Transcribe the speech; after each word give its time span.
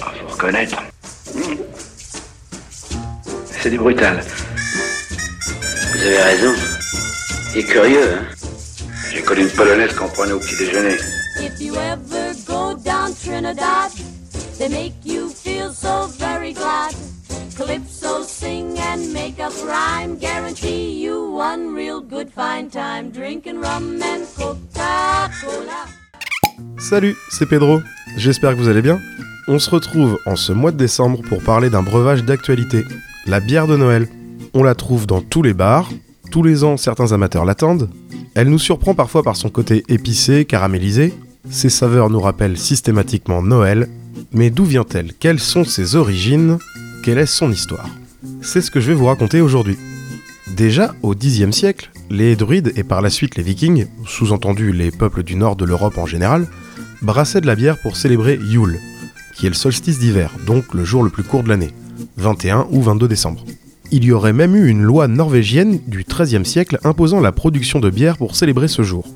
Ah, 0.00 0.12
faut 0.20 0.34
reconnaître. 0.34 0.82
C'est 3.60 3.70
du 3.70 3.78
brutal. 3.78 4.22
Vous 5.92 6.00
avez 6.00 6.22
raison. 6.22 6.52
Il 7.54 7.60
est 7.60 7.64
curieux, 7.64 8.12
hein 8.14 8.24
J'ai 9.10 9.22
connu 9.22 9.42
une 9.42 9.50
polonaise 9.50 9.94
qu'on 9.94 10.08
prenait 10.08 10.32
au 10.32 10.38
petit 10.38 10.56
déjeuner. 10.56 10.96
If 11.40 11.60
you 11.60 11.74
ever 11.74 12.34
go 12.46 12.74
down 12.74 13.14
Trinidad, 13.14 13.90
they 14.58 14.68
make 14.68 14.94
you 15.04 15.28
feel 15.28 15.72
so 15.72 16.08
very 16.18 16.52
glad. 16.52 16.94
Calypso 17.56 18.22
sing 18.22 18.78
and 18.78 19.12
make 19.12 19.40
up 19.40 19.52
rhyme, 19.66 20.16
guarantee 20.18 21.02
you 21.02 21.32
one 21.32 21.74
real 21.74 22.00
good 22.00 22.30
fine 22.30 22.70
time 22.70 23.10
drinking 23.10 23.60
rum 23.60 24.00
and 24.02 24.26
Coca-Cola. 24.36 25.86
Salut, 26.78 27.16
c'est 27.30 27.46
Pedro. 27.46 27.80
J'espère 28.16 28.52
que 28.52 28.58
vous 28.58 28.68
allez 28.68 28.82
bien. 28.82 29.00
On 29.50 29.58
se 29.58 29.70
retrouve 29.70 30.18
en 30.26 30.36
ce 30.36 30.52
mois 30.52 30.72
de 30.72 30.76
décembre 30.76 31.22
pour 31.22 31.42
parler 31.42 31.70
d'un 31.70 31.82
breuvage 31.82 32.22
d'actualité, 32.22 32.84
la 33.26 33.40
bière 33.40 33.66
de 33.66 33.78
Noël. 33.78 34.06
On 34.52 34.62
la 34.62 34.74
trouve 34.74 35.06
dans 35.06 35.22
tous 35.22 35.42
les 35.42 35.54
bars. 35.54 35.88
Tous 36.30 36.42
les 36.42 36.64
ans, 36.64 36.76
certains 36.76 37.12
amateurs 37.12 37.46
l'attendent. 37.46 37.88
Elle 38.34 38.50
nous 38.50 38.58
surprend 38.58 38.94
parfois 38.94 39.22
par 39.22 39.36
son 39.36 39.48
côté 39.48 39.84
épicé, 39.88 40.44
caramélisé. 40.44 41.14
Ses 41.48 41.70
saveurs 41.70 42.10
nous 42.10 42.20
rappellent 42.20 42.58
systématiquement 42.58 43.40
Noël. 43.40 43.88
Mais 44.32 44.50
d'où 44.50 44.66
vient-elle? 44.66 45.14
Quelles 45.14 45.40
sont 45.40 45.64
ses 45.64 45.96
origines? 45.96 46.58
Quelle 47.02 47.16
est 47.16 47.24
son 47.24 47.50
histoire? 47.50 47.88
C'est 48.42 48.60
ce 48.60 48.70
que 48.70 48.80
je 48.80 48.88
vais 48.88 48.94
vous 48.94 49.06
raconter 49.06 49.40
aujourd'hui. 49.40 49.78
Déjà, 50.54 50.94
au 51.02 51.14
Xe 51.14 51.50
siècle, 51.52 51.90
les 52.10 52.36
druides 52.36 52.74
et 52.76 52.84
par 52.84 53.00
la 53.00 53.08
suite 53.08 53.36
les 53.36 53.42
vikings, 53.42 53.86
sous-entendu 54.06 54.72
les 54.72 54.90
peuples 54.90 55.22
du 55.22 55.36
nord 55.36 55.56
de 55.56 55.64
l'Europe 55.64 55.96
en 55.96 56.04
général, 56.04 56.46
brassaient 57.00 57.40
de 57.40 57.46
la 57.46 57.56
bière 57.56 57.80
pour 57.80 57.96
célébrer 57.96 58.38
Yule, 58.50 58.78
qui 59.38 59.46
est 59.46 59.50
le 59.50 59.54
solstice 59.54 60.00
d'hiver, 60.00 60.32
donc 60.46 60.74
le 60.74 60.84
jour 60.84 61.02
le 61.02 61.10
plus 61.10 61.22
court 61.22 61.44
de 61.44 61.48
l'année, 61.48 61.72
21 62.16 62.66
ou 62.70 62.82
22 62.82 63.06
décembre. 63.06 63.44
Il 63.90 64.04
y 64.04 64.12
aurait 64.12 64.32
même 64.32 64.56
eu 64.56 64.68
une 64.68 64.82
loi 64.82 65.08
norvégienne 65.08 65.80
du 65.86 66.04
XIIIe 66.04 66.44
siècle 66.44 66.78
imposant 66.84 67.20
la 67.20 67.32
production 67.32 67.78
de 67.78 67.88
bière 67.88 68.18
pour 68.18 68.36
célébrer 68.36 68.68
ce 68.68 68.82
jour. 68.82 69.06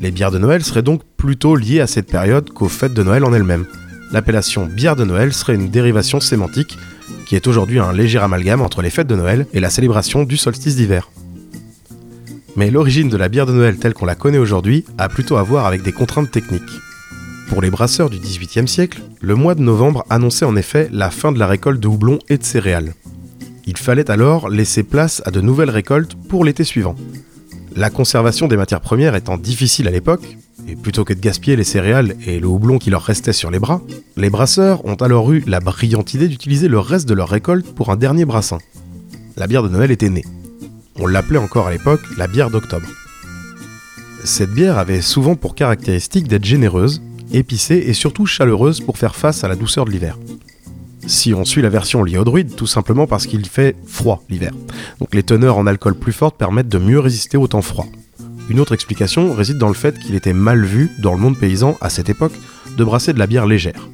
Les 0.00 0.10
bières 0.10 0.30
de 0.30 0.38
Noël 0.38 0.64
seraient 0.64 0.82
donc 0.82 1.02
plutôt 1.16 1.56
liées 1.56 1.80
à 1.80 1.86
cette 1.86 2.06
période 2.06 2.50
qu'aux 2.50 2.68
fêtes 2.68 2.94
de 2.94 3.02
Noël 3.02 3.24
en 3.24 3.34
elles-mêmes. 3.34 3.66
L'appellation 4.12 4.66
bière 4.66 4.96
de 4.96 5.04
Noël 5.04 5.34
serait 5.34 5.56
une 5.56 5.68
dérivation 5.68 6.20
sémantique 6.20 6.78
qui 7.26 7.36
est 7.36 7.46
aujourd'hui 7.46 7.78
un 7.78 7.92
léger 7.92 8.18
amalgame 8.18 8.62
entre 8.62 8.82
les 8.82 8.90
fêtes 8.90 9.06
de 9.06 9.16
Noël 9.16 9.46
et 9.52 9.60
la 9.60 9.70
célébration 9.70 10.24
du 10.24 10.36
solstice 10.36 10.76
d'hiver. 10.76 11.10
Mais 12.56 12.70
l'origine 12.70 13.08
de 13.08 13.16
la 13.16 13.28
bière 13.28 13.46
de 13.46 13.52
Noël 13.52 13.76
telle 13.76 13.94
qu'on 13.94 14.06
la 14.06 14.14
connaît 14.14 14.38
aujourd'hui 14.38 14.84
a 14.96 15.08
plutôt 15.08 15.36
à 15.36 15.42
voir 15.42 15.66
avec 15.66 15.82
des 15.82 15.92
contraintes 15.92 16.30
techniques. 16.30 16.62
Pour 17.50 17.62
les 17.62 17.70
brasseurs 17.70 18.10
du 18.10 18.20
XVIIIe 18.20 18.68
siècle, 18.68 19.02
le 19.20 19.34
mois 19.34 19.56
de 19.56 19.60
novembre 19.60 20.06
annonçait 20.08 20.44
en 20.44 20.54
effet 20.54 20.88
la 20.92 21.10
fin 21.10 21.32
de 21.32 21.38
la 21.40 21.48
récolte 21.48 21.80
de 21.80 21.88
houblon 21.88 22.20
et 22.28 22.38
de 22.38 22.44
céréales. 22.44 22.94
Il 23.66 23.76
fallait 23.76 24.08
alors 24.08 24.48
laisser 24.48 24.84
place 24.84 25.20
à 25.26 25.32
de 25.32 25.40
nouvelles 25.40 25.68
récoltes 25.68 26.14
pour 26.28 26.44
l'été 26.44 26.62
suivant. 26.62 26.94
La 27.74 27.90
conservation 27.90 28.46
des 28.46 28.56
matières 28.56 28.80
premières 28.80 29.16
étant 29.16 29.36
difficile 29.36 29.88
à 29.88 29.90
l'époque, 29.90 30.36
et 30.68 30.76
plutôt 30.76 31.04
que 31.04 31.12
de 31.12 31.18
gaspiller 31.18 31.56
les 31.56 31.64
céréales 31.64 32.14
et 32.24 32.38
le 32.38 32.46
houblon 32.46 32.78
qui 32.78 32.90
leur 32.90 33.02
restait 33.02 33.32
sur 33.32 33.50
les 33.50 33.58
bras, 33.58 33.82
les 34.16 34.30
brasseurs 34.30 34.84
ont 34.84 34.94
alors 34.94 35.32
eu 35.32 35.42
la 35.48 35.58
brillante 35.58 36.14
idée 36.14 36.28
d'utiliser 36.28 36.68
le 36.68 36.78
reste 36.78 37.08
de 37.08 37.14
leur 37.14 37.28
récolte 37.28 37.66
pour 37.74 37.90
un 37.90 37.96
dernier 37.96 38.26
brassin. 38.26 38.58
La 39.36 39.48
bière 39.48 39.64
de 39.64 39.68
Noël 39.68 39.90
était 39.90 40.08
née. 40.08 40.24
On 41.00 41.08
l'appelait 41.08 41.38
encore 41.38 41.66
à 41.66 41.72
l'époque 41.72 42.02
la 42.16 42.28
bière 42.28 42.50
d'octobre. 42.50 42.86
Cette 44.22 44.52
bière 44.52 44.78
avait 44.78 45.00
souvent 45.00 45.34
pour 45.34 45.56
caractéristique 45.56 46.28
d'être 46.28 46.44
généreuse, 46.44 47.02
épicée 47.32 47.84
et 47.86 47.92
surtout 47.92 48.26
chaleureuse 48.26 48.80
pour 48.80 48.98
faire 48.98 49.16
face 49.16 49.44
à 49.44 49.48
la 49.48 49.56
douceur 49.56 49.84
de 49.84 49.90
l'hiver. 49.90 50.18
Si 51.06 51.34
on 51.34 51.44
suit 51.44 51.62
la 51.62 51.70
version 51.70 52.04
liée 52.04 52.18
au 52.18 52.24
druide, 52.24 52.54
tout 52.54 52.66
simplement 52.66 53.06
parce 53.06 53.26
qu'il 53.26 53.46
fait 53.46 53.74
froid 53.86 54.22
l'hiver. 54.28 54.52
Donc 55.00 55.14
les 55.14 55.22
teneurs 55.22 55.58
en 55.58 55.66
alcool 55.66 55.94
plus 55.94 56.12
fortes 56.12 56.36
permettent 56.36 56.68
de 56.68 56.78
mieux 56.78 57.00
résister 57.00 57.36
au 57.36 57.48
temps 57.48 57.62
froid. 57.62 57.86
Une 58.48 58.60
autre 58.60 58.74
explication 58.74 59.32
réside 59.32 59.58
dans 59.58 59.68
le 59.68 59.74
fait 59.74 59.98
qu'il 59.98 60.14
était 60.14 60.32
mal 60.32 60.64
vu 60.64 60.90
dans 60.98 61.12
le 61.12 61.18
monde 61.18 61.38
paysan 61.38 61.76
à 61.80 61.88
cette 61.88 62.08
époque 62.08 62.34
de 62.76 62.84
brasser 62.84 63.12
de 63.12 63.18
la 63.18 63.26
bière 63.26 63.46
légère. 63.46 63.88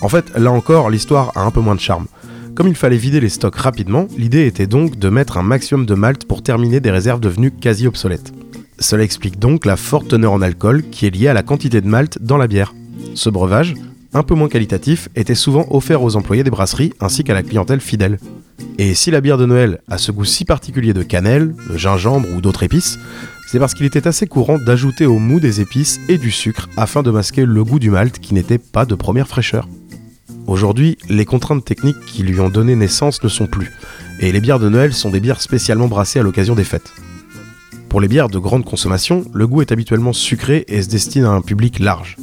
En 0.00 0.08
fait, 0.08 0.36
là 0.36 0.50
encore, 0.50 0.90
l'histoire 0.90 1.32
a 1.36 1.42
un 1.42 1.50
peu 1.50 1.60
moins 1.60 1.76
de 1.76 1.80
charme. 1.80 2.06
Comme 2.54 2.68
il 2.68 2.74
fallait 2.74 2.96
vider 2.96 3.20
les 3.20 3.28
stocks 3.28 3.56
rapidement, 3.56 4.08
l'idée 4.18 4.46
était 4.46 4.66
donc 4.66 4.98
de 4.98 5.08
mettre 5.08 5.38
un 5.38 5.42
maximum 5.42 5.86
de 5.86 5.94
malt 5.94 6.26
pour 6.26 6.42
terminer 6.42 6.80
des 6.80 6.90
réserves 6.90 7.20
devenues 7.20 7.52
quasi 7.52 7.86
obsolètes. 7.86 8.32
Cela 8.82 9.04
explique 9.04 9.38
donc 9.38 9.64
la 9.64 9.76
forte 9.76 10.08
teneur 10.08 10.32
en 10.32 10.42
alcool 10.42 10.82
qui 10.90 11.06
est 11.06 11.10
liée 11.10 11.28
à 11.28 11.34
la 11.34 11.44
quantité 11.44 11.80
de 11.80 11.86
malt 11.86 12.18
dans 12.20 12.36
la 12.36 12.48
bière. 12.48 12.74
Ce 13.14 13.30
breuvage, 13.30 13.74
un 14.12 14.24
peu 14.24 14.34
moins 14.34 14.48
qualitatif, 14.48 15.08
était 15.14 15.36
souvent 15.36 15.66
offert 15.70 16.02
aux 16.02 16.16
employés 16.16 16.42
des 16.42 16.50
brasseries 16.50 16.92
ainsi 16.98 17.22
qu'à 17.22 17.32
la 17.32 17.44
clientèle 17.44 17.80
fidèle. 17.80 18.18
Et 18.78 18.94
si 18.94 19.12
la 19.12 19.20
bière 19.20 19.38
de 19.38 19.46
Noël 19.46 19.80
a 19.88 19.98
ce 19.98 20.10
goût 20.10 20.24
si 20.24 20.44
particulier 20.44 20.94
de 20.94 21.04
cannelle, 21.04 21.54
de 21.70 21.76
gingembre 21.76 22.28
ou 22.34 22.40
d'autres 22.40 22.64
épices, 22.64 22.98
c'est 23.46 23.60
parce 23.60 23.72
qu'il 23.72 23.86
était 23.86 24.08
assez 24.08 24.26
courant 24.26 24.58
d'ajouter 24.58 25.06
au 25.06 25.20
mou 25.20 25.38
des 25.38 25.60
épices 25.60 26.00
et 26.08 26.18
du 26.18 26.32
sucre 26.32 26.68
afin 26.76 27.04
de 27.04 27.12
masquer 27.12 27.44
le 27.46 27.62
goût 27.62 27.78
du 27.78 27.90
malt 27.90 28.18
qui 28.18 28.34
n'était 28.34 28.58
pas 28.58 28.84
de 28.84 28.96
première 28.96 29.28
fraîcheur. 29.28 29.68
Aujourd'hui, 30.48 30.98
les 31.08 31.24
contraintes 31.24 31.64
techniques 31.64 32.04
qui 32.04 32.24
lui 32.24 32.40
ont 32.40 32.50
donné 32.50 32.74
naissance 32.74 33.22
ne 33.22 33.28
sont 33.28 33.46
plus, 33.46 33.70
et 34.18 34.32
les 34.32 34.40
bières 34.40 34.58
de 34.58 34.68
Noël 34.68 34.92
sont 34.92 35.10
des 35.10 35.20
bières 35.20 35.40
spécialement 35.40 35.86
brassées 35.86 36.18
à 36.18 36.24
l'occasion 36.24 36.56
des 36.56 36.64
fêtes. 36.64 36.92
Pour 37.92 38.00
les 38.00 38.08
bières 38.08 38.30
de 38.30 38.38
grande 38.38 38.64
consommation, 38.64 39.26
le 39.34 39.46
goût 39.46 39.60
est 39.60 39.70
habituellement 39.70 40.14
sucré 40.14 40.64
et 40.66 40.80
se 40.80 40.88
destine 40.88 41.24
à 41.24 41.30
un 41.30 41.42
public 41.42 41.78
large. 41.78 42.16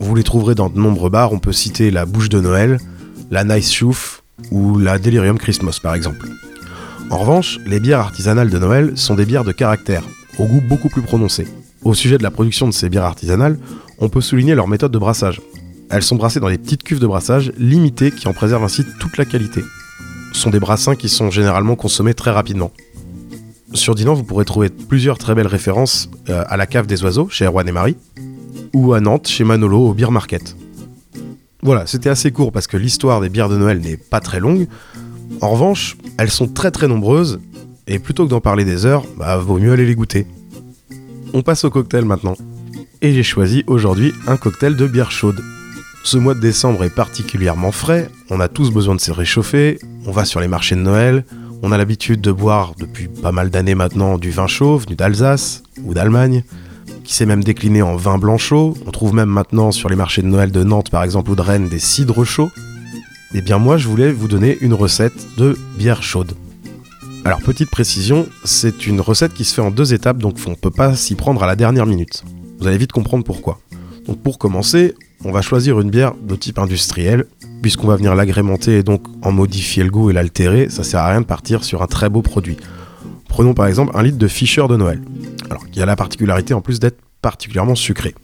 Vous 0.00 0.16
les 0.16 0.24
trouverez 0.24 0.56
dans 0.56 0.70
de 0.70 0.76
nombreux 0.76 1.08
bars, 1.08 1.32
on 1.32 1.38
peut 1.38 1.52
citer 1.52 1.92
la 1.92 2.04
Bouche 2.04 2.28
de 2.28 2.40
Noël, 2.40 2.80
la 3.30 3.44
Nice 3.44 3.72
Chouf 3.72 4.24
ou 4.50 4.80
la 4.80 4.98
Delirium 4.98 5.38
Christmas 5.38 5.78
par 5.80 5.94
exemple. 5.94 6.26
En 7.10 7.18
revanche, 7.18 7.60
les 7.64 7.78
bières 7.78 8.00
artisanales 8.00 8.50
de 8.50 8.58
Noël 8.58 8.98
sont 8.98 9.14
des 9.14 9.24
bières 9.24 9.44
de 9.44 9.52
caractère, 9.52 10.02
au 10.40 10.46
goût 10.46 10.60
beaucoup 10.68 10.88
plus 10.88 11.02
prononcé. 11.02 11.46
Au 11.84 11.94
sujet 11.94 12.18
de 12.18 12.24
la 12.24 12.32
production 12.32 12.66
de 12.66 12.72
ces 12.72 12.88
bières 12.88 13.04
artisanales, 13.04 13.60
on 13.98 14.08
peut 14.08 14.20
souligner 14.20 14.56
leur 14.56 14.66
méthode 14.66 14.90
de 14.90 14.98
brassage. 14.98 15.40
Elles 15.90 16.02
sont 16.02 16.16
brassées 16.16 16.40
dans 16.40 16.50
des 16.50 16.58
petites 16.58 16.82
cuves 16.82 16.98
de 16.98 17.06
brassage 17.06 17.52
limitées 17.56 18.10
qui 18.10 18.26
en 18.26 18.32
préservent 18.32 18.64
ainsi 18.64 18.82
toute 18.98 19.16
la 19.16 19.26
qualité. 19.26 19.62
Ce 20.32 20.40
sont 20.40 20.50
des 20.50 20.58
brassins 20.58 20.96
qui 20.96 21.08
sont 21.08 21.30
généralement 21.30 21.76
consommés 21.76 22.14
très 22.14 22.32
rapidement. 22.32 22.72
Sur 23.74 23.94
Dinan, 23.94 24.14
vous 24.14 24.22
pourrez 24.22 24.44
trouver 24.44 24.68
plusieurs 24.68 25.16
très 25.16 25.34
belles 25.34 25.46
références 25.46 26.10
euh, 26.28 26.44
à 26.46 26.56
la 26.56 26.66
cave 26.66 26.86
des 26.86 27.02
oiseaux 27.02 27.28
chez 27.30 27.46
Erwan 27.46 27.66
et 27.66 27.72
Marie, 27.72 27.96
ou 28.74 28.92
à 28.92 29.00
Nantes 29.00 29.28
chez 29.28 29.44
Manolo 29.44 29.88
au 29.88 29.94
Beer 29.94 30.10
Market. 30.10 30.56
Voilà, 31.62 31.86
c'était 31.86 32.10
assez 32.10 32.32
court 32.32 32.52
parce 32.52 32.66
que 32.66 32.76
l'histoire 32.76 33.20
des 33.20 33.30
bières 33.30 33.48
de 33.48 33.56
Noël 33.56 33.80
n'est 33.80 33.96
pas 33.96 34.20
très 34.20 34.40
longue. 34.40 34.66
En 35.40 35.50
revanche, 35.50 35.96
elles 36.18 36.30
sont 36.30 36.48
très 36.48 36.70
très 36.70 36.86
nombreuses, 36.86 37.40
et 37.86 37.98
plutôt 37.98 38.26
que 38.26 38.30
d'en 38.30 38.40
parler 38.40 38.64
des 38.64 38.84
heures, 38.84 39.04
bah 39.16 39.38
vaut 39.38 39.58
mieux 39.58 39.72
aller 39.72 39.86
les 39.86 39.94
goûter. 39.94 40.26
On 41.32 41.42
passe 41.42 41.64
au 41.64 41.70
cocktail 41.70 42.04
maintenant. 42.04 42.36
Et 43.00 43.12
j'ai 43.12 43.22
choisi 43.22 43.64
aujourd'hui 43.66 44.12
un 44.26 44.36
cocktail 44.36 44.76
de 44.76 44.86
bière 44.86 45.10
chaude. 45.10 45.40
Ce 46.04 46.18
mois 46.18 46.34
de 46.34 46.40
décembre 46.40 46.84
est 46.84 46.94
particulièrement 46.94 47.72
frais, 47.72 48.10
on 48.28 48.38
a 48.38 48.48
tous 48.48 48.70
besoin 48.70 48.94
de 48.94 49.00
se 49.00 49.12
réchauffer, 49.12 49.78
on 50.04 50.12
va 50.12 50.24
sur 50.24 50.40
les 50.40 50.48
marchés 50.48 50.74
de 50.74 50.80
Noël, 50.80 51.24
on 51.62 51.70
a 51.70 51.78
l'habitude 51.78 52.20
de 52.20 52.32
boire 52.32 52.74
depuis 52.76 53.06
pas 53.06 53.32
mal 53.32 53.48
d'années 53.48 53.76
maintenant 53.76 54.18
du 54.18 54.30
vin 54.30 54.48
chaud 54.48 54.78
venu 54.78 54.96
d'Alsace 54.96 55.62
ou 55.84 55.94
d'Allemagne, 55.94 56.42
qui 57.04 57.14
s'est 57.14 57.26
même 57.26 57.44
décliné 57.44 57.82
en 57.82 57.96
vin 57.96 58.18
blanc 58.18 58.36
chaud. 58.36 58.76
On 58.84 58.90
trouve 58.90 59.14
même 59.14 59.28
maintenant 59.28 59.70
sur 59.70 59.88
les 59.88 59.96
marchés 59.96 60.22
de 60.22 60.26
Noël 60.26 60.50
de 60.50 60.64
Nantes 60.64 60.90
par 60.90 61.04
exemple 61.04 61.30
ou 61.30 61.36
de 61.36 61.40
Rennes 61.40 61.68
des 61.68 61.78
cidres 61.78 62.24
chauds. 62.24 62.50
Eh 63.34 63.40
bien 63.40 63.58
moi 63.58 63.76
je 63.76 63.86
voulais 63.86 64.12
vous 64.12 64.28
donner 64.28 64.58
une 64.60 64.74
recette 64.74 65.26
de 65.38 65.56
bière 65.78 66.02
chaude. 66.02 66.32
Alors 67.24 67.40
petite 67.40 67.70
précision, 67.70 68.26
c'est 68.44 68.88
une 68.88 69.00
recette 69.00 69.32
qui 69.32 69.44
se 69.44 69.54
fait 69.54 69.62
en 69.62 69.70
deux 69.70 69.94
étapes 69.94 70.18
donc 70.18 70.36
on 70.46 70.50
ne 70.50 70.56
peut 70.56 70.72
pas 70.72 70.96
s'y 70.96 71.14
prendre 71.14 71.44
à 71.44 71.46
la 71.46 71.54
dernière 71.54 71.86
minute. 71.86 72.24
Vous 72.58 72.66
allez 72.66 72.78
vite 72.78 72.92
comprendre 72.92 73.24
pourquoi. 73.24 73.60
Donc 74.06 74.20
pour 74.20 74.38
commencer, 74.38 74.94
on 75.24 75.32
va 75.32 75.42
choisir 75.42 75.80
une 75.80 75.90
bière 75.90 76.14
de 76.14 76.34
type 76.34 76.58
industriel, 76.58 77.26
puisqu'on 77.62 77.86
va 77.86 77.96
venir 77.96 78.14
l'agrémenter 78.14 78.78
et 78.78 78.82
donc 78.82 79.02
en 79.22 79.32
modifier 79.32 79.84
le 79.84 79.90
goût 79.90 80.10
et 80.10 80.12
l'altérer, 80.12 80.68
ça 80.68 80.84
sert 80.84 81.00
à 81.00 81.10
rien 81.10 81.20
de 81.20 81.26
partir 81.26 81.64
sur 81.64 81.82
un 81.82 81.86
très 81.86 82.08
beau 82.08 82.22
produit. 82.22 82.56
Prenons 83.28 83.54
par 83.54 83.66
exemple 83.66 83.92
un 83.96 84.02
litre 84.02 84.18
de 84.18 84.28
Fischer 84.28 84.66
de 84.68 84.76
Noël, 84.76 85.00
alors 85.48 85.68
qui 85.70 85.80
a 85.80 85.86
la 85.86 85.96
particularité 85.96 86.54
en 86.54 86.60
plus 86.60 86.80
d'être 86.80 86.98
particulièrement 87.22 87.74
sucré. 87.74 88.14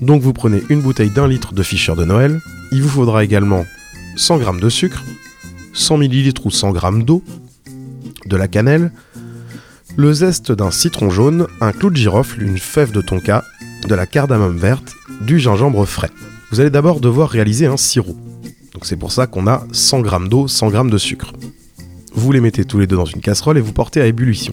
Donc 0.00 0.22
vous 0.22 0.32
prenez 0.32 0.62
une 0.68 0.80
bouteille 0.80 1.10
d'un 1.10 1.28
litre 1.28 1.52
de 1.52 1.62
Fischer 1.62 1.94
de 1.94 2.04
Noël, 2.04 2.40
il 2.72 2.82
vous 2.82 2.88
faudra 2.88 3.24
également 3.24 3.64
100 4.16 4.40
g 4.40 4.46
de 4.60 4.68
sucre, 4.68 5.02
100 5.74 5.98
ml 6.02 6.32
ou 6.44 6.50
100 6.50 6.74
g 6.74 7.04
d'eau, 7.04 7.22
de 8.26 8.36
la 8.36 8.48
cannelle, 8.48 8.90
le 9.96 10.12
zeste 10.12 10.52
d'un 10.52 10.70
citron 10.70 11.10
jaune, 11.10 11.46
un 11.60 11.72
clou 11.72 11.90
de 11.90 11.96
girofle, 11.96 12.42
une 12.42 12.58
fève 12.58 12.92
de 12.92 13.02
tonka, 13.02 13.44
de 13.86 13.94
la 13.94 14.06
cardamome 14.06 14.56
verte, 14.56 14.94
du 15.20 15.38
gingembre 15.38 15.84
frais. 15.86 16.10
Vous 16.52 16.60
allez 16.60 16.68
d'abord 16.68 17.00
devoir 17.00 17.30
réaliser 17.30 17.64
un 17.64 17.78
sirop. 17.78 18.14
C'est 18.82 18.96
pour 18.96 19.10
ça 19.10 19.26
qu'on 19.26 19.46
a 19.46 19.66
100 19.72 20.04
g 20.04 20.10
d'eau, 20.28 20.48
100 20.48 20.70
g 20.70 20.90
de 20.90 20.98
sucre. 20.98 21.32
Vous 22.14 22.30
les 22.30 22.42
mettez 22.42 22.66
tous 22.66 22.78
les 22.78 22.86
deux 22.86 22.96
dans 22.96 23.06
une 23.06 23.22
casserole 23.22 23.56
et 23.56 23.62
vous 23.62 23.72
portez 23.72 24.02
à 24.02 24.06
ébullition. 24.06 24.52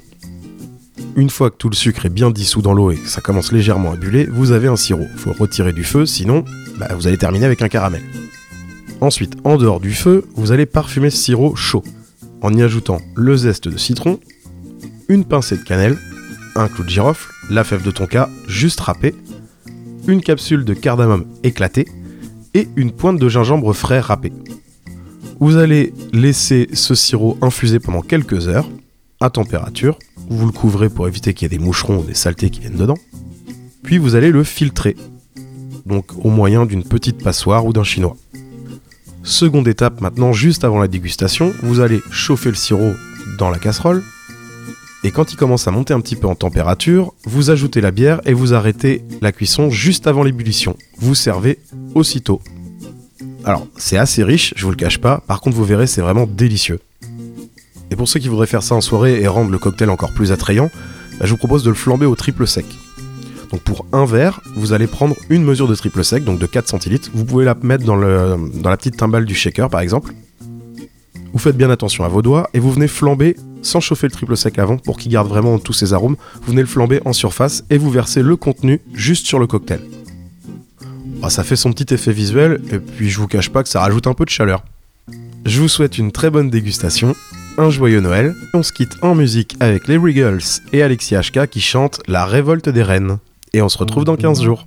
Une 1.18 1.30
fois 1.30 1.50
que 1.50 1.58
tout 1.58 1.68
le 1.68 1.76
sucre 1.76 2.06
est 2.06 2.10
bien 2.10 2.32
dissous 2.32 2.62
dans 2.62 2.74
l'eau 2.74 2.92
et 2.92 2.96
que 2.96 3.10
ça 3.10 3.20
commence 3.20 3.52
légèrement 3.52 3.92
à 3.92 3.98
buller, 3.98 4.28
vous 4.32 4.52
avez 4.52 4.70
un 4.70 4.78
sirop. 4.78 5.08
Il 5.12 5.20
faut 5.20 5.34
retirer 5.34 5.74
du 5.74 5.84
feu, 5.84 6.06
sinon 6.06 6.46
bah, 6.78 6.88
vous 6.96 7.06
allez 7.06 7.18
terminer 7.18 7.46
avec 7.46 7.62
un 7.62 7.68
caramel. 7.68 8.04
Ensuite, 9.02 9.36
en 9.44 9.58
dehors 9.58 9.82
du 9.82 9.94
feu, 9.94 10.24
vous 10.36 10.54
allez 10.54 10.66
parfumer 10.66 11.10
ce 11.10 11.18
sirop 11.18 11.58
chaud 11.58 11.84
en 12.42 12.54
y 12.54 12.64
ajoutant 12.64 13.02
le 13.16 13.36
zeste 13.36 13.68
de 13.68 13.78
citron, 13.78 14.22
une 15.10 15.26
pincée 15.26 15.58
de 15.58 15.64
cannelle, 15.64 15.98
un 16.56 16.70
clou 16.70 16.86
de 16.86 16.90
girofle, 16.90 17.30
la 17.50 17.66
fève 17.66 17.84
de 17.84 17.92
tonka 17.92 18.30
juste 18.48 18.80
râpée, 18.80 19.16
une 20.08 20.22
capsule 20.22 20.66
de 20.66 20.74
cardamome 20.74 21.26
éclatée 21.44 21.88
et 22.54 22.68
une 22.76 22.92
pointe 22.92 23.20
de 23.20 23.30
gingembre 23.30 23.74
frais 23.74 24.00
râpé. 24.00 24.32
Vous 25.40 25.58
allez 25.58 25.94
laisser 26.12 26.68
ce 26.74 26.96
sirop 26.96 27.38
infuser 27.42 27.80
pendant 27.80 28.02
quelques 28.02 28.48
heures 28.48 28.70
à 29.22 29.30
température. 29.30 29.98
Vous 30.30 30.46
le 30.46 30.52
couvrez 30.52 30.90
pour 30.90 31.08
éviter 31.08 31.34
qu'il 31.34 31.46
y 31.46 31.54
ait 31.54 31.58
des 31.58 31.64
moucherons 31.64 32.00
ou 32.00 32.04
des 32.04 32.14
saletés 32.14 32.50
qui 32.50 32.60
viennent 32.60 32.76
dedans. 32.76 32.98
Puis 33.84 33.98
vous 33.98 34.16
allez 34.16 34.32
le 34.32 34.44
filtrer, 34.44 34.96
donc 35.86 36.06
au 36.24 36.30
moyen 36.30 36.66
d'une 36.66 36.84
petite 36.84 37.24
passoire 37.24 37.66
ou 37.66 37.74
d'un 37.74 37.84
chinois. 37.84 38.18
Seconde 39.24 39.68
étape 39.68 40.02
maintenant, 40.02 40.34
juste 40.34 40.64
avant 40.64 40.80
la 40.80 40.88
dégustation, 40.88 41.54
vous 41.64 41.80
allez 41.80 42.02
chauffer 42.12 42.50
le 42.50 42.56
sirop 42.56 42.92
dans 43.38 43.50
la 43.50 43.60
casserole. 43.60 44.04
Et 45.04 45.12
quand 45.12 45.32
il 45.32 45.38
commence 45.38 45.68
à 45.68 45.72
monter 45.72 45.94
un 45.94 46.02
petit 46.02 46.18
peu 46.18 46.28
en 46.28 46.36
température, 46.36 47.14
vous 47.24 47.52
ajoutez 47.52 47.80
la 47.80 47.92
bière 47.92 48.20
et 48.26 48.34
vous 48.34 48.54
arrêtez 48.54 49.04
la 49.22 49.32
cuisson 49.32 49.70
juste 49.70 50.08
avant 50.08 50.24
l'ébullition. 50.24 50.76
Vous 50.98 51.16
servez 51.16 51.60
aussitôt. 51.96 52.42
Alors, 53.46 53.66
c'est 53.78 53.98
assez 53.98 54.24
riche, 54.24 54.54
je 54.58 54.66
vous 54.66 54.72
le 54.72 54.76
cache 54.76 54.98
pas, 54.98 55.24
par 55.26 55.40
contre 55.40 55.56
vous 55.56 55.64
verrez, 55.64 55.88
c'est 55.88 56.02
vraiment 56.02 56.28
délicieux. 56.28 56.80
Et 57.92 57.96
pour 57.96 58.10
ceux 58.10 58.20
qui 58.20 58.28
voudraient 58.28 58.46
faire 58.46 58.62
ça 58.62 58.76
en 58.76 58.82
soirée 58.82 59.22
et 59.22 59.28
rendre 59.28 59.52
le 59.52 59.58
cocktail 59.58 59.90
encore 59.90 60.12
plus 60.12 60.34
attrayant, 60.34 60.70
bah, 61.18 61.26
je 61.26 61.32
vous 61.32 61.38
propose 61.38 61.64
de 61.64 61.70
le 61.70 61.76
flamber 61.76 62.06
au 62.06 62.16
triple 62.16 62.46
sec. 62.46 62.66
Donc 63.52 63.62
pour 63.62 63.86
un 63.94 64.06
verre, 64.06 64.42
vous 64.56 64.74
allez 64.74 64.86
prendre 64.86 65.16
une 65.30 65.44
mesure 65.44 65.68
de 65.68 65.76
triple 65.76 66.04
sec, 66.04 66.24
donc 66.24 66.40
de 66.40 66.46
4 66.46 66.68
centilitres. 66.68 67.10
Vous 67.14 67.26
pouvez 67.26 67.46
la 67.46 67.56
mettre 67.64 67.86
dans, 67.86 67.96
le, 67.96 68.38
dans 68.56 68.70
la 68.70 68.78
petite 68.78 68.98
timbale 68.98 69.26
du 69.26 69.34
shaker 69.34 69.70
par 69.70 69.80
exemple. 69.80 70.14
Vous 71.32 71.40
faites 71.40 71.58
bien 71.58 71.70
attention 71.70 72.04
à 72.04 72.10
vos 72.10 72.22
doigts 72.22 72.50
et 72.54 72.60
vous 72.60 72.72
venez 72.72 72.88
flamber 72.88 73.36
sans 73.62 73.80
chauffer 73.80 74.08
le 74.08 74.12
triple 74.12 74.38
sec 74.38 74.60
avant 74.60 74.78
pour 74.78 74.98
qu'il 74.98 75.12
garde 75.12 75.28
vraiment 75.28 75.60
tous 75.60 75.74
ses 75.74 75.94
arômes. 75.94 76.16
Vous 76.42 76.52
venez 76.52 76.62
le 76.62 76.68
flamber 76.68 77.02
en 77.06 77.14
surface 77.14 77.64
et 77.70 77.78
vous 77.78 77.90
versez 77.90 78.22
le 78.22 78.36
contenu 78.36 78.82
juste 78.94 79.26
sur 79.26 79.40
le 79.40 79.48
cocktail. 79.48 79.82
Ah, 81.22 81.30
ça 81.30 81.44
fait 81.44 81.56
son 81.56 81.74
petit 81.74 81.94
effet 81.94 82.12
visuel 82.12 82.62
et 82.72 82.80
puis 82.80 83.10
je 83.10 83.20
vous 83.20 83.28
cache 83.28 83.50
pas 83.50 83.64
que 83.64 83.70
ça 83.70 83.82
rajoute 83.82 84.08
un 84.08 84.14
peu 84.14 84.26
de 84.26 84.30
chaleur. 84.30 84.64
Je 85.46 85.62
vous 85.62 85.68
souhaite 85.68 85.98
une 85.98 86.12
très 86.12 86.30
bonne 86.30 86.50
dégustation, 86.50 87.16
un 87.58 87.70
joyeux 87.70 88.00
Noël. 88.02 88.36
On 88.54 88.64
se 88.64 88.72
quitte 88.72 88.96
en 89.02 89.16
musique 89.16 89.56
avec 89.60 89.88
les 89.88 89.98
Regals 89.98 90.62
et 90.74 90.82
Alexis 90.82 91.16
HK 91.16 91.48
qui 91.48 91.62
chantent 91.62 92.02
La 92.08 92.26
révolte 92.26 92.70
des 92.70 92.84
reines. 92.84 93.18
Et 93.54 93.62
on 93.62 93.70
se 93.70 93.78
retrouve 93.78 94.04
dans 94.04 94.16
15 94.16 94.44
jours. 94.44 94.66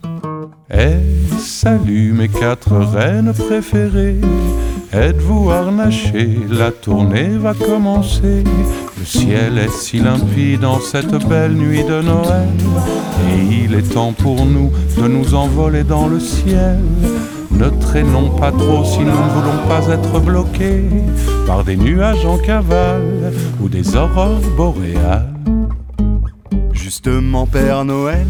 Eh, 0.74 0.96
salut 1.38 2.14
mes 2.14 2.28
quatre 2.28 2.74
reines 2.74 3.34
préférées. 3.34 4.16
Êtes-vous 4.90 5.50
harnachées? 5.50 6.38
La 6.48 6.70
tournée 6.70 7.36
va 7.36 7.52
commencer. 7.52 8.42
Le 8.98 9.04
ciel 9.04 9.58
est 9.58 9.70
si 9.70 9.98
limpide 9.98 10.64
en 10.64 10.80
cette 10.80 11.28
belle 11.28 11.52
nuit 11.52 11.84
de 11.84 12.00
Noël. 12.00 12.48
Et 13.28 13.64
il 13.64 13.74
est 13.74 13.92
temps 13.92 14.14
pour 14.14 14.46
nous 14.46 14.72
de 14.96 15.08
nous 15.08 15.34
envoler 15.34 15.84
dans 15.84 16.06
le 16.06 16.18
ciel. 16.18 16.78
Ne 17.50 17.68
traînons 17.68 18.30
pas 18.30 18.50
trop 18.50 18.82
si 18.82 19.00
nous 19.00 19.04
ne 19.04 19.10
voulons 19.10 19.68
pas 19.68 19.92
être 19.92 20.20
bloqués 20.20 20.84
par 21.46 21.64
des 21.64 21.76
nuages 21.76 22.24
en 22.24 22.38
cavale 22.38 23.32
ou 23.60 23.68
des 23.68 23.94
aurores 23.94 24.40
boréales. 24.56 25.28
Justement, 26.92 27.46
Père 27.46 27.86
Noël, 27.86 28.26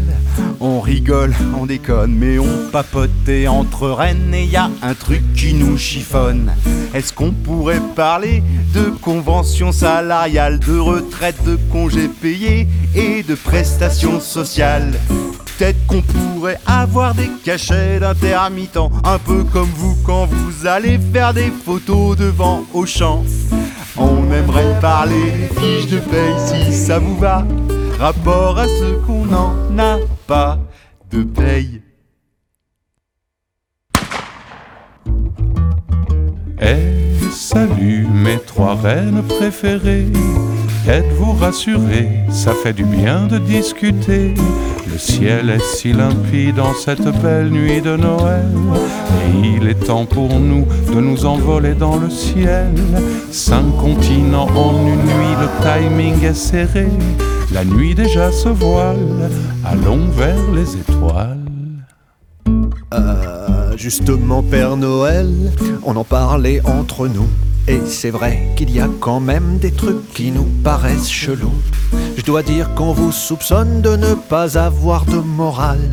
on 0.61 0.79
rigole, 0.79 1.35
on 1.59 1.65
déconne, 1.65 2.15
mais 2.17 2.39
on 2.39 2.71
papotait 2.71 3.45
entre 3.45 3.89
reines 3.89 4.33
et 4.33 4.45
y 4.45 4.55
a 4.55 4.69
un 4.81 4.93
truc 4.93 5.21
qui 5.35 5.53
nous 5.53 5.77
chiffonne. 5.77 6.49
Est-ce 6.93 7.11
qu'on 7.11 7.31
pourrait 7.31 7.81
parler 7.93 8.41
de 8.73 8.83
conventions 9.01 9.73
salariales, 9.73 10.59
de 10.59 10.79
retraite, 10.79 11.43
de 11.43 11.57
congés 11.73 12.07
payés 12.07 12.69
et 12.95 13.21
de 13.21 13.35
prestations 13.35 14.21
sociales? 14.21 14.93
Peut-être 15.57 15.85
qu'on 15.85 16.01
pourrait 16.01 16.59
avoir 16.65 17.15
des 17.15 17.29
cachets 17.43 17.99
d'intermittents, 17.99 18.93
un 19.03 19.19
peu 19.19 19.43
comme 19.43 19.71
vous 19.75 19.97
quand 20.05 20.25
vous 20.25 20.67
allez 20.67 20.97
faire 21.11 21.33
des 21.33 21.51
photos 21.65 22.15
devant 22.15 22.63
Auchan. 22.73 23.25
On 23.97 24.31
aimerait 24.31 24.79
parler 24.79 25.31
des 25.31 25.59
fiches 25.59 25.91
de 25.91 25.99
paye 25.99 26.33
si 26.47 26.73
ça 26.73 26.99
vous 26.99 27.17
va 27.17 27.45
rapport 28.03 28.59
à 28.59 28.67
ce 28.67 28.97
qu'on 29.05 29.23
n'en 29.27 29.79
a 29.79 29.97
pas 30.27 30.59
de 31.09 31.23
paye. 31.23 31.81
Eh, 36.61 37.02
salut 37.33 38.07
mes 38.13 38.39
trois 38.39 38.75
reines 38.75 39.23
préférées. 39.23 40.07
Êtes-vous 40.87 41.33
rassurés 41.33 42.09
Ça 42.29 42.53
fait 42.53 42.73
du 42.73 42.83
bien 42.83 43.25
de 43.27 43.37
discuter. 43.39 44.33
Le 44.91 44.97
ciel 44.99 45.49
est 45.49 45.63
si 45.63 45.91
limpide 45.93 46.59
en 46.59 46.73
cette 46.73 47.07
belle 47.21 47.49
nuit 47.49 47.81
de 47.81 47.95
Noël. 47.95 48.45
Et 49.25 49.57
il 49.57 49.67
est 49.67 49.85
temps 49.85 50.05
pour 50.05 50.39
nous 50.39 50.67
de 50.93 51.01
nous 51.01 51.25
envoler 51.25 51.73
dans 51.73 51.97
le 51.97 52.09
ciel. 52.09 52.71
Cinq 53.31 53.65
continents 53.77 54.49
en 54.55 54.85
une 54.85 55.03
nuit, 55.03 55.35
le 55.41 55.49
timing 55.63 56.23
est 56.23 56.35
serré. 56.35 56.87
La 57.51 57.65
nuit 57.65 57.95
déjà 57.95 58.31
se 58.31 58.49
voile, 58.49 59.29
allons 59.65 60.07
vers 60.09 60.51
les 60.53 60.75
étoiles. 60.75 61.37
Euh, 62.93 63.52
justement, 63.77 64.43
Père 64.43 64.77
Noël, 64.77 65.29
on 65.83 65.95
en 65.95 66.03
parlait 66.03 66.61
entre 66.65 67.07
nous. 67.07 67.27
Et 67.67 67.79
c'est 67.85 68.09
vrai 68.09 68.49
qu'il 68.55 68.71
y 68.71 68.81
a 68.81 68.89
quand 68.99 69.19
même 69.19 69.57
des 69.57 69.71
trucs 69.71 70.11
qui 70.13 70.31
nous 70.31 70.47
paraissent 70.63 71.09
chelous. 71.09 71.53
Je 72.17 72.23
dois 72.23 72.43
dire 72.43 72.73
qu'on 72.75 72.93
vous 72.93 73.11
soupçonne 73.11 73.81
de 73.81 73.95
ne 73.95 74.15
pas 74.15 74.57
avoir 74.57 75.05
de 75.05 75.17
morale 75.17 75.91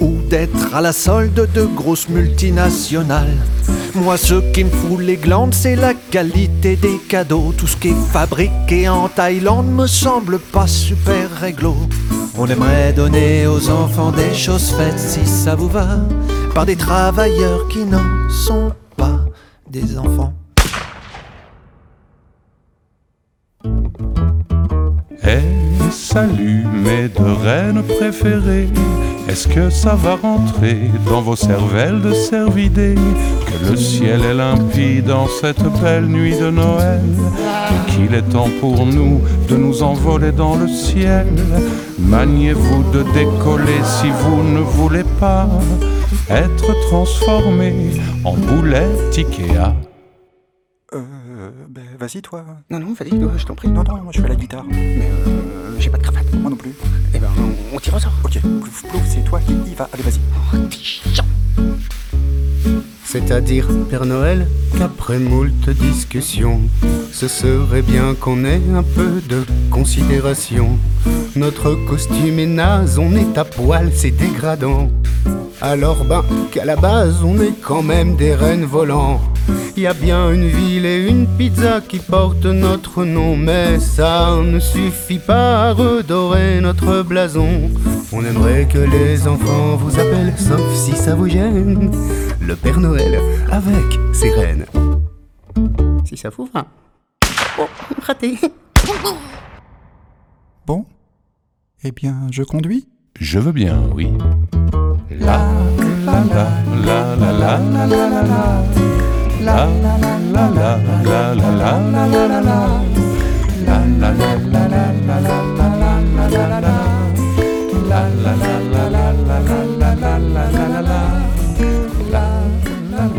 ou 0.00 0.16
d'être 0.28 0.74
à 0.74 0.80
la 0.80 0.92
solde 0.92 1.48
de 1.54 1.64
grosses 1.64 2.08
multinationales. 2.08 3.36
Moi, 3.94 4.16
ce 4.16 4.34
qui 4.52 4.64
me 4.64 4.70
fout 4.70 5.00
les 5.00 5.16
glandes, 5.16 5.54
c'est 5.54 5.76
la 5.76 5.94
qualité 5.94 6.76
des 6.76 6.98
cadeaux. 7.08 7.52
Tout 7.56 7.66
ce 7.66 7.76
qui 7.76 7.88
est 7.88 8.12
fabriqué 8.12 8.88
en 8.88 9.08
Thaïlande 9.08 9.70
me 9.70 9.86
semble 9.86 10.38
pas 10.38 10.66
super 10.66 11.30
réglo. 11.40 11.76
On 12.36 12.46
aimerait 12.46 12.92
donner 12.92 13.46
aux 13.46 13.68
enfants 13.70 14.12
des 14.12 14.34
choses 14.34 14.72
faites, 14.76 14.98
si 14.98 15.26
ça 15.26 15.56
vous 15.56 15.68
va, 15.68 15.98
par 16.54 16.66
des 16.66 16.76
travailleurs 16.76 17.68
qui 17.68 17.84
n'en 17.84 18.28
sont 18.28 18.72
pas 18.96 19.20
des 19.70 19.98
enfants. 19.98 20.32
Eh, 25.24 25.90
salut 25.90 26.64
mes 26.72 27.08
deux 27.08 27.32
reines 27.32 27.82
préférées? 27.82 28.68
Est-ce 29.28 29.46
que 29.46 29.68
ça 29.68 29.94
va 29.94 30.16
rentrer 30.16 30.90
dans 31.06 31.20
vos 31.20 31.36
cervelles 31.36 32.00
de 32.00 32.14
cervidés 32.14 32.94
Que 33.46 33.70
le 33.72 33.76
ciel 33.76 34.24
est 34.24 34.34
limpide 34.34 35.10
en 35.10 35.26
cette 35.26 35.62
belle 35.82 36.06
nuit 36.06 36.38
de 36.38 36.50
Noël? 36.50 37.02
Et 37.70 37.92
qu'il 37.92 38.14
est 38.14 38.22
temps 38.22 38.48
pour 38.60 38.86
nous 38.86 39.20
de 39.48 39.56
nous 39.56 39.82
envoler 39.82 40.32
dans 40.32 40.56
le 40.56 40.66
ciel? 40.66 41.26
Maniez-vous 41.98 42.84
de 42.90 43.02
décoller 43.12 43.80
si 43.84 44.08
vous 44.08 44.42
ne 44.42 44.60
voulez 44.60 45.04
pas? 45.20 45.46
Être 46.30 46.74
transformé 46.88 48.00
en 48.24 48.34
boulette 48.34 49.16
Ikea 49.16 49.74
Euh, 50.94 51.50
ben 51.68 51.84
vas-y 51.98 52.22
toi. 52.22 52.44
Non, 52.70 52.78
non, 52.78 52.94
vas-y, 52.94 53.10
je 53.38 53.44
t'en 53.46 53.54
prie. 53.54 53.68
Non, 53.68 53.82
non, 53.84 54.02
moi 54.02 54.12
je 54.14 54.20
fais 54.20 54.28
la 54.28 54.36
guitare. 54.36 54.64
Mais 54.70 55.10
euh, 55.26 55.78
j'ai 55.78 55.90
pas 55.90 55.98
de 55.98 56.02
cravate. 56.02 56.32
Moi 56.34 56.50
non 56.50 56.56
plus. 56.56 56.74
Eh 57.14 57.18
ben, 57.18 57.28
on, 57.38 57.76
on 57.76 57.78
tire 57.78 57.94
au 57.94 57.98
sort. 57.98 58.12
Ok, 58.24 58.40
plouf 58.40 58.82
plouf, 58.88 59.02
c'est 59.06 59.24
toi 59.24 59.40
qui 59.40 59.52
y 59.70 59.74
va. 59.74 59.88
Allez, 59.92 60.02
vas-y. 60.02 60.20
C'est-à-dire, 63.04 63.66
Père 63.88 64.04
Noël, 64.04 64.46
qu'après 64.76 65.18
moult 65.18 65.70
discussions, 65.70 66.60
ce 67.10 67.26
serait 67.26 67.80
bien 67.82 68.14
qu'on 68.14 68.44
ait 68.44 68.60
un 68.74 68.82
peu 68.82 69.22
de 69.28 69.44
considération. 69.70 70.78
Notre 71.36 71.74
costume 71.86 72.38
est 72.38 72.46
naze, 72.46 72.98
on 72.98 73.14
est 73.14 73.38
à 73.38 73.44
poil, 73.44 73.90
c'est 73.94 74.10
dégradant. 74.10 74.90
Alors 75.60 76.04
ben, 76.04 76.24
qu'à 76.52 76.64
la 76.64 76.76
base, 76.76 77.22
on 77.24 77.40
est 77.40 77.54
quand 77.60 77.82
même 77.82 78.16
des 78.16 78.34
reines 78.34 78.64
volants. 78.64 79.20
Y 79.76 79.86
a 79.86 79.94
bien 79.94 80.32
une 80.32 80.48
ville 80.48 80.86
et 80.86 81.06
une 81.08 81.26
pizza 81.26 81.80
qui 81.80 81.98
portent 81.98 82.46
notre 82.46 83.04
nom, 83.04 83.36
mais 83.36 83.78
ça 83.78 84.36
ne 84.42 84.58
suffit 84.58 85.18
pas 85.18 85.68
à 85.68 85.72
redorer 85.72 86.60
notre 86.60 87.02
blason. 87.02 87.70
On 88.12 88.24
aimerait 88.24 88.66
que 88.66 88.78
les 88.78 89.26
enfants 89.28 89.76
vous 89.76 89.98
appellent, 89.98 90.34
sauf 90.36 90.74
si 90.74 90.96
ça 90.96 91.14
vous 91.14 91.28
gêne, 91.28 91.92
le 92.40 92.56
Père 92.56 92.80
Noël 92.80 93.20
avec 93.50 93.98
ses 94.12 94.30
reines. 94.30 94.66
Si 96.04 96.16
ça 96.16 96.30
vous 96.30 96.48
va. 96.52 96.66
Oh, 97.58 97.68
raté. 98.02 98.38
Bon 100.68 100.84
Eh 101.82 101.92
bien, 101.92 102.26
je 102.30 102.42
conduis 102.42 102.86
Je 103.18 103.38
veux 103.38 103.52
bien, 103.52 103.80
oui. 103.94 104.12
La 105.18 105.40
la 109.40 109.66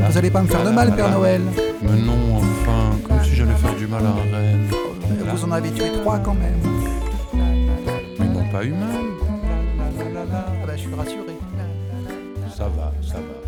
Vous 0.08 0.18
allez 0.18 0.30
pas 0.30 0.44
me 0.44 0.48
faire 0.48 0.64
de 0.64 0.70
mal, 0.70 0.96
Père 0.96 1.10
Noël 1.10 1.42
Mais 1.82 2.00
non, 2.00 2.14
enfin, 2.36 2.96
comme 3.08 3.24
si 3.24 3.34
j'allais 3.34 3.56
faire 3.56 3.76
du 3.76 3.88
mal 3.88 4.06
à 4.06 4.10
un 4.10 4.38
reine. 4.38 4.68
Vous 5.34 5.46
en 5.46 5.52
avez 5.52 5.72
tué 5.72 5.92
trois 6.04 6.20
quand 6.20 6.36
même. 6.36 6.79
Pas 8.52 8.64
eu 8.64 8.72
mal. 8.72 8.90
Ah 10.34 10.66
bah, 10.66 10.76
je 10.76 10.82
suis 10.82 10.96
rassuré. 10.96 11.38
Ça 12.56 12.68
va, 12.68 12.92
ça 13.02 13.18
va. 13.18 13.39